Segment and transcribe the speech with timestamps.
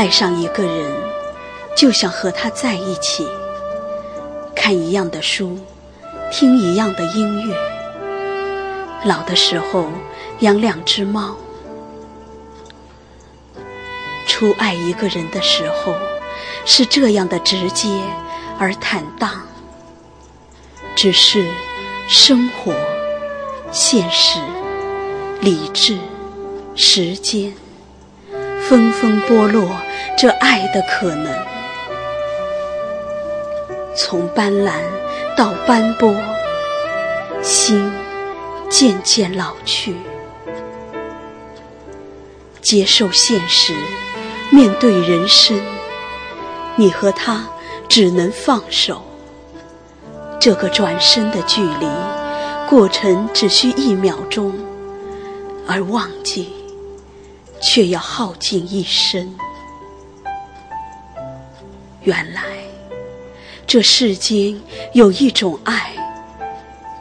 [0.00, 0.90] 爱上一个人，
[1.76, 3.28] 就想和他在一起，
[4.56, 5.58] 看一样的书，
[6.32, 7.54] 听一样的音乐。
[9.04, 9.92] 老的时候
[10.38, 11.36] 养两只猫。
[14.26, 15.94] 初爱一个人的时候，
[16.64, 18.00] 是这样的直接
[18.58, 19.42] 而坦荡。
[20.96, 21.46] 只是
[22.08, 22.72] 生活、
[23.70, 24.40] 现实、
[25.42, 25.98] 理智、
[26.74, 27.52] 时间，
[28.66, 29.76] 纷纷剥落
[30.16, 31.32] 这爱的可能。
[33.94, 34.72] 从斑斓
[35.36, 36.14] 到斑驳，
[37.42, 37.90] 心
[38.68, 39.96] 渐渐老去。
[42.62, 43.74] 接受现实，
[44.50, 45.60] 面对人生，
[46.76, 47.48] 你和他
[47.88, 49.02] 只能放手。
[50.38, 51.86] 这个转身的距离，
[52.68, 54.52] 过程只需一秒钟，
[55.66, 56.52] 而忘记
[57.60, 59.34] 却要耗尽一生。
[62.02, 62.42] 原来，
[63.66, 64.58] 这世间
[64.94, 65.92] 有一种爱，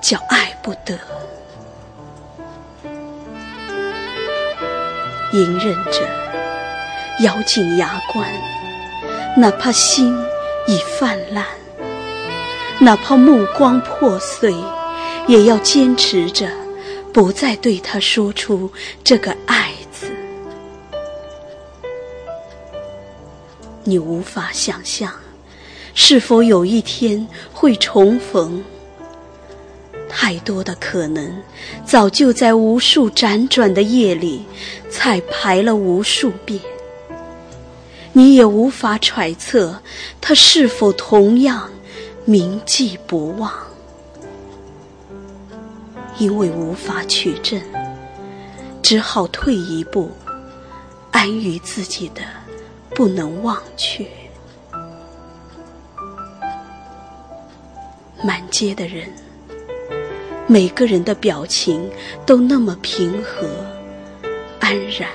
[0.00, 0.96] 叫爱不得。
[5.32, 6.08] 隐忍着，
[7.24, 8.30] 咬紧牙关，
[9.36, 10.16] 哪怕心
[10.68, 11.44] 已泛滥。
[12.78, 14.54] 哪怕目光破碎，
[15.26, 16.48] 也要坚持着，
[17.12, 19.72] 不再对他说出这个“爱”
[23.84, 25.12] 你无法想象，
[25.94, 28.64] 是否有一天会重逢？
[30.08, 31.30] 太多的可能，
[31.84, 34.44] 早就在无数辗转的夜里
[34.90, 36.60] 彩排了无数遍。
[38.12, 39.80] 你也无法揣测，
[40.20, 41.70] 他是否同样。
[42.26, 43.52] 铭记不忘，
[46.16, 47.60] 因为无法取证，
[48.80, 50.10] 只好退一步，
[51.10, 52.22] 安于自己的
[52.94, 54.06] 不能忘却。
[58.22, 59.12] 满街的人，
[60.46, 61.90] 每个人的表情
[62.24, 63.48] 都那么平和
[64.60, 65.10] 安然，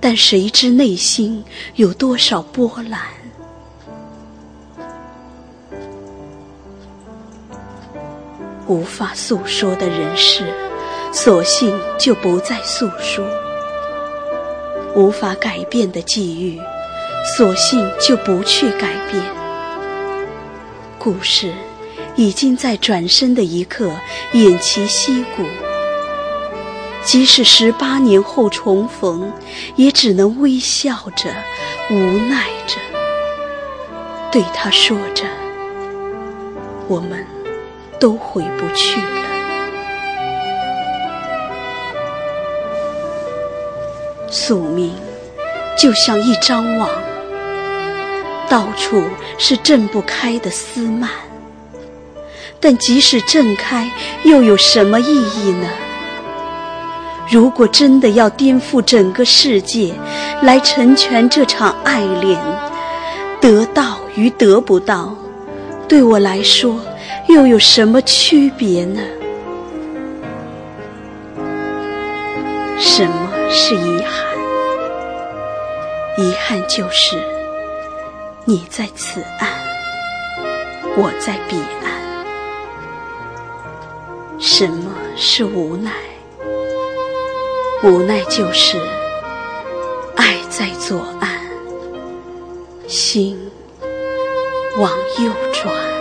[0.00, 1.42] 但谁知内心
[1.76, 3.00] 有多少波澜？
[8.66, 10.52] 无法诉说的人事，
[11.12, 13.24] 索性就不再诉说；
[14.96, 16.58] 无法改变的际遇，
[17.36, 19.22] 索性就不去改变。
[20.98, 21.52] 故事
[22.16, 23.92] 已经在转身的一刻
[24.32, 25.44] 偃旗息鼓，
[27.04, 29.30] 即使十八年后重逢，
[29.76, 31.30] 也只能微笑着、
[31.90, 32.78] 无奈着，
[34.32, 35.24] 对他说着
[36.88, 37.24] ：“我们。”
[37.98, 39.00] 都回不去。
[44.28, 44.92] 宿命
[45.78, 46.88] 就像一张网，
[48.48, 49.02] 到处
[49.38, 51.08] 是挣不开的丝蔓。
[52.58, 53.90] 但即使挣开，
[54.24, 55.68] 又有什么意义呢？
[57.30, 59.92] 如果真的要颠覆整个世界
[60.42, 62.40] 来成全这场爱恋，
[63.40, 65.14] 得到与得不到，
[65.88, 66.80] 对我来说。
[67.28, 69.00] 又有什么区别呢？
[72.78, 74.36] 什么是遗憾？
[76.18, 77.16] 遗憾就是
[78.44, 79.50] 你在此岸，
[80.96, 81.86] 我在彼岸。
[84.38, 85.92] 什么是无奈？
[87.82, 88.78] 无奈就是
[90.16, 91.40] 爱在左岸，
[92.88, 93.38] 心
[94.78, 95.95] 往右转。